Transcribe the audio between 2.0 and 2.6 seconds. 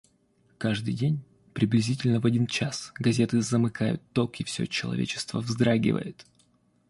в один